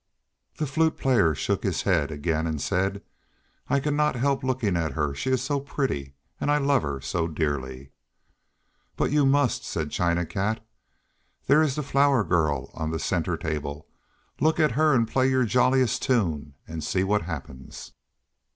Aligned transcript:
The 0.55 0.65
Flute 0.65 0.97
Player 0.97 1.35
shook 1.35 1.61
his 1.61 1.83
head 1.83 2.09
again 2.09 2.47
and 2.47 2.59
said, 2.59 3.03
"I 3.67 3.79
cannot 3.79 4.15
help 4.15 4.43
looking 4.43 4.75
at 4.75 4.93
her, 4.93 5.13
she 5.13 5.29
is 5.29 5.43
so 5.43 5.59
pretty 5.59 6.15
and 6.39 6.49
I 6.49 6.57
love 6.57 6.81
her 6.81 6.99
so 7.01 7.27
dearly." 7.27 7.91
"But 8.95 9.11
you 9.11 9.27
must," 9.27 9.63
said 9.63 9.91
China 9.91 10.25
Cat. 10.25 10.65
"There 11.45 11.61
is 11.61 11.75
the 11.75 11.83
Flower 11.83 12.23
Girl 12.23 12.71
on 12.73 12.89
the 12.89 12.97
center 12.97 13.37
table. 13.37 13.85
Look 14.39 14.59
at 14.59 14.71
her 14.71 14.95
and 14.95 15.07
play 15.07 15.29
your 15.29 15.45
jolliest 15.45 16.01
tune 16.01 16.55
and 16.67 16.83
see 16.83 17.03
what 17.03 17.21
happens." 17.21 17.91